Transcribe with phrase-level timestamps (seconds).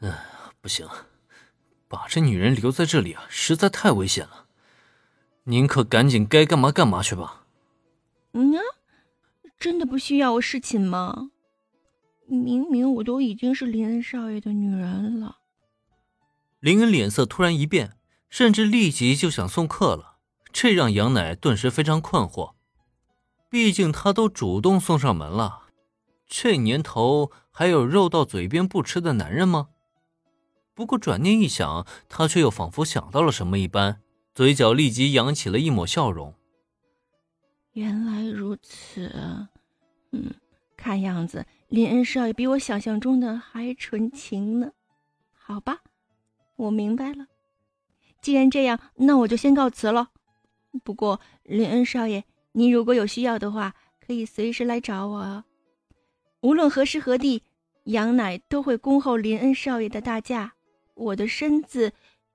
[0.00, 0.14] 嗯，
[0.60, 0.86] 不行，
[1.88, 4.46] 把这女人留在这里啊，实在太危险了。
[5.44, 7.46] 您可赶紧该干嘛干嘛去吧。
[8.32, 8.60] 嗯啊，
[9.58, 11.30] 真的不需要我侍寝吗？
[12.26, 15.38] 明明我都已经是林恩少爷的女人了。
[16.60, 17.96] 林恩脸色突然一变，
[18.28, 20.18] 甚至立即就想送客了，
[20.52, 22.52] 这让杨奶顿时非常困惑。
[23.48, 25.62] 毕竟他都主动送上门了，
[26.26, 29.68] 这年头还有肉到嘴边不吃的男人吗？
[30.78, 34.00] 不过转念一想，他却又仿佛想到了什么一般，
[34.32, 36.32] 嘴角立即扬起了一抹笑容。
[37.72, 39.48] 原来如此，
[40.12, 40.32] 嗯，
[40.76, 44.70] 看样子林恩少爷比我想象中的还纯情呢。
[45.32, 45.80] 好吧，
[46.54, 47.26] 我明白了。
[48.22, 50.10] 既然这样，那我就先告辞了。
[50.84, 52.22] 不过林恩少爷。
[52.52, 53.74] 您如果有需要的话，
[54.06, 55.44] 可以随时来找我。
[56.42, 57.42] 无论何时何地，
[57.86, 60.54] 杨乃都会恭候林恩少爷的大驾。
[60.98, 61.92] 我的身子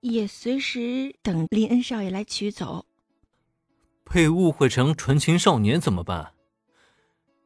[0.00, 2.86] 也随时等林恩少爷来取走。
[4.04, 6.32] 被误会成纯情少年怎么办？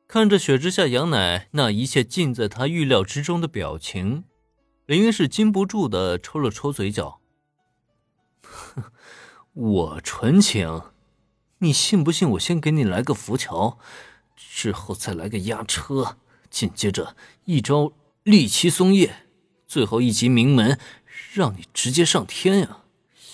[0.07, 4.25] 看着雪之下杨乃那一切尽在他预料之中的表情，
[4.87, 7.21] 林恩是禁不住的抽了抽嘴角。
[8.43, 8.85] 哼，
[9.55, 10.83] 我纯情。
[11.59, 13.79] 你信不信我先给你来个浮桥，
[14.35, 16.17] 之后再来个压车，
[16.49, 17.93] 紧接着一招
[18.23, 19.27] 利奇松叶，
[19.67, 20.81] 最后一击名门，
[21.33, 22.79] 让你直接上天呀！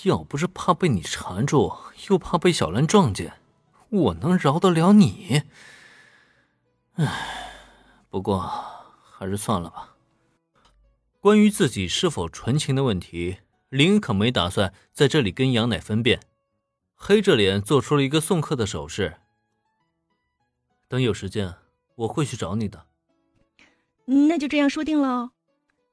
[0.02, 1.76] 要不是怕被你缠住，
[2.08, 3.40] 又怕被小兰撞见，
[3.88, 5.42] 我能饶得了你？
[6.94, 7.50] 唉，
[8.08, 9.96] 不过还是算了吧。
[11.20, 16.20] 关于自己是否纯情的问题，林可没打算在这里跟杨乃分辨。
[16.94, 19.16] 黑着脸做出了一个送客的手势。
[20.88, 21.56] 等有时间，
[21.96, 22.86] 我会去找你的。
[24.04, 25.32] 那就这样说定了，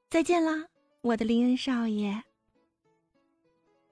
[0.08, 0.66] 再见啦，
[1.04, 2.22] 我的林恩少爷。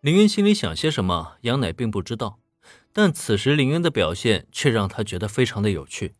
[0.00, 2.38] 林恩心里想些什么，杨乃并不知道，
[2.90, 6.14] 但此时林恩的表现却让他觉得非常的有趣。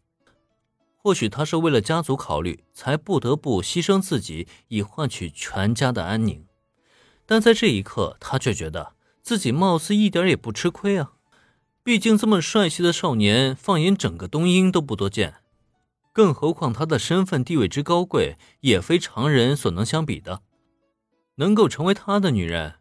[0.99, 6.45] 或许他是为了家族考虑，才不得不牺牲自己以换取全家的安宁，
[7.25, 8.95] 但在这一刻，他却觉得。
[9.23, 11.13] 自己貌似一点也不吃亏啊，
[11.85, 15.37] 毕竟这么帅气的少年，放眼整个东瀛都不多见，
[16.13, 20.43] 更何况他的身份地位之高贵，也非常人所能相比的。
[21.43, 22.77] 能够成为他的女人，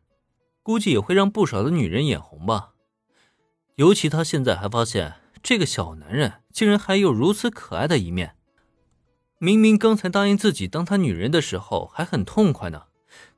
[0.61, 2.73] 估计也会让不少的女人眼红吧。
[3.77, 8.35] 尤其他现在还发现，这个小男人竟然还有如此可爱的一面。
[9.39, 12.83] 明明刚才答应自己当他女人的时候还很痛快呢。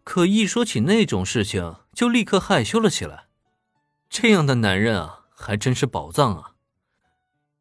[0.04, 3.28] 可一说起那种事情，就立刻害羞了起来。
[4.10, 6.52] 这样的男人啊，还真是宝藏啊！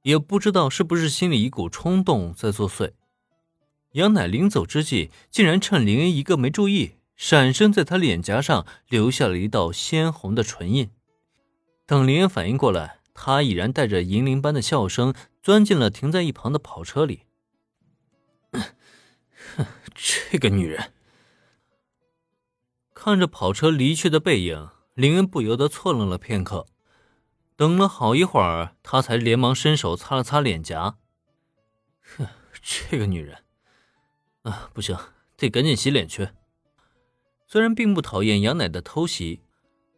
[0.02, 2.94] 也不知道是不是心里一股冲动在作祟。
[3.92, 10.90] 杨乃临走之际，竟然趁林恩一个没注意，闪身在他脸颊上留下了一道鲜红的唇印。
[11.86, 17.22] 等林恩反应过来，他已然带着银铃般的笑声钻进了停在一旁的跑车里。
[18.50, 20.92] 哼， 这个女人。
[22.92, 26.66] 看着跑车离去的背影，林恩不由得错愣了片刻。
[27.54, 30.96] 等了好一会儿，他才连忙伸手擦了擦脸颊。
[32.16, 32.26] 哼，
[32.60, 33.44] 这个女人，
[34.42, 34.98] 啊，不行，
[35.36, 36.30] 得赶紧洗脸去。
[37.52, 39.42] 虽然并不讨厌杨奶的偷袭，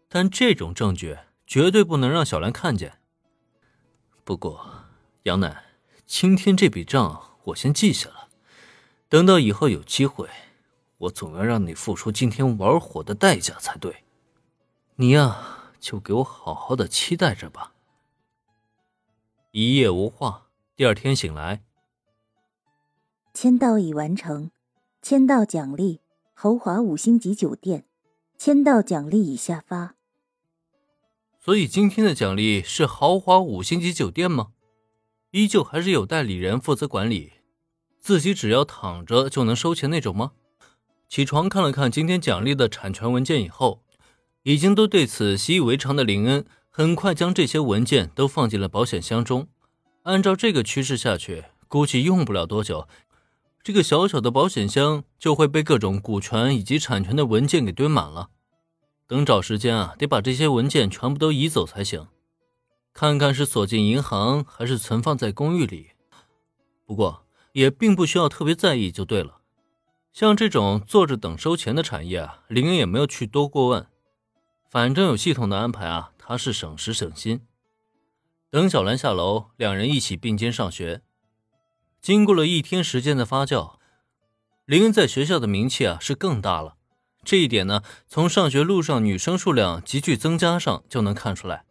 [0.09, 2.99] 但这种证据绝对不能让小兰看见。
[4.25, 4.87] 不过，
[5.23, 5.63] 杨奶，
[6.05, 8.29] 今天这笔账我先记下了，
[9.09, 10.29] 等到以后有机会。
[10.99, 14.03] 我总要让你付出今天玩火的代价才对，
[14.97, 17.73] 你呀，就给我好好的期待着吧。
[19.53, 21.63] 一夜无话，第二天醒来，
[23.33, 24.51] 签到已完成，
[25.01, 26.01] 签到奖励
[26.37, 27.87] 豪华五星级酒店，
[28.37, 29.95] 签到奖励已下发。
[31.39, 34.49] 所以今天的奖励是豪华五星级酒店吗？
[35.31, 37.35] 依旧还是有代理人负责管理，
[38.01, 40.33] 自己只要躺着就能收钱那种吗？
[41.09, 43.85] 起床看了看今天奖励的产权文件以后，
[44.43, 49.47] 已经都对此习以为常的林恩，很快将这些文件都放进了保险箱中。
[50.03, 52.89] 按照这个趋势下去，估计用不了多久，
[53.65, 58.29] 这个小小的保险箱就会被各种股权以及产权的文件给堆满了。
[59.07, 62.07] 等找时间啊，得把这些文件全部都移走才行。
[62.93, 65.93] 看看是锁进银行还是存放在公寓里，
[66.85, 69.39] 不过也并不需要特别在意就对了。
[70.13, 73.87] 像这种坐着等收钱的产业啊，林恩也没有去多过问，
[74.69, 77.41] 反正有系统的安排啊，他是省时省心。
[78.51, 81.01] 等小兰下楼，两人一起并肩上学。
[82.05, 83.77] 经过了一天时间的发酵，
[84.67, 86.75] 林恩在学校的名气啊是更大了，
[87.25, 91.65] 这一点呢，从上学路上女生数量急剧增加上就能看出来。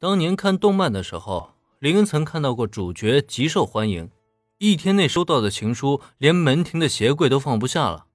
[0.00, 4.10] 当年看动漫的时候，林恩曾看到过主角极受欢迎，
[4.58, 8.06] 一天内收到的情书连门庭的鞋柜都放不下了。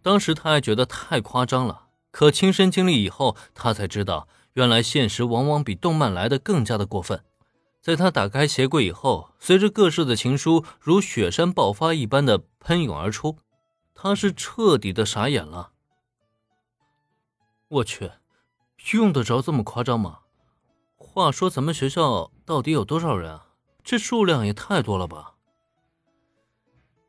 [0.00, 7.22] 当时他还觉得太夸张了，可亲身经历以后，他才知道，原来现实往往比动漫来的更加的过分。
[7.86, 13.38] 在他打开鞋柜以后，随着各式的情书如雪山爆发一般的喷涌而出。
[13.94, 15.70] 他是彻底的傻眼了。
[17.68, 18.10] 我去，
[18.94, 20.18] 用得着这么夸张吗？
[20.96, 23.46] 话说咱们学校到底有多少人啊？
[23.84, 25.34] 这数量也太多了吧！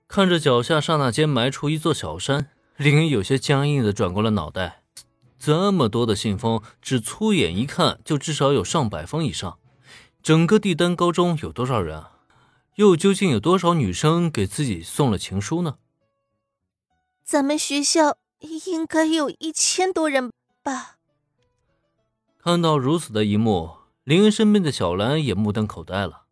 [0.07, 4.83] 看着脚下刹那间埋出一座小山，林恩有些僵硬的转过了脑袋。
[5.39, 9.57] 这么多的信封，只粗眼一看就至少有上百封以上。
[10.27, 12.11] 整个帝丹高中有多少人啊？
[12.75, 15.77] 又究竟有多少女生给自己送了情书呢？
[17.23, 18.17] 咱们学校
[18.65, 20.29] 应该有一千多人
[20.61, 20.97] 吧。
[22.37, 23.69] 看到如此的一幕，
[24.03, 26.23] 林恩身边的小兰也目瞪口呆了。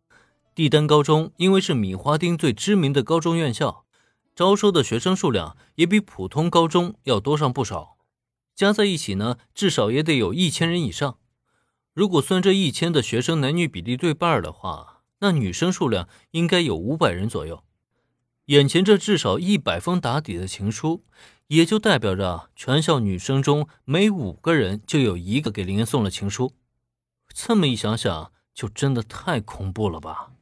[0.54, 3.86] 帝丹高中因为是米花町最知名的高中院校，
[4.34, 7.96] 招收的学生数量也比普通高中要多上不少，
[8.54, 11.16] 加在一起呢，至少也得有一千人以上。
[11.96, 17.64] 如果算这一千的学生男女比例对半的话，那女生数量应该有五百人左右。
[18.48, 21.06] 眼前这至少一百封打底的情书，
[21.46, 26.52] 也就代表着全校女生中每五个人就有一个给林恩送了情书。
[27.32, 30.32] 这么一想想，就真的太恐怖了吧。